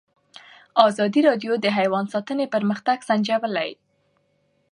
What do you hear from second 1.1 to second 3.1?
راډیو د حیوان ساتنه پرمختګ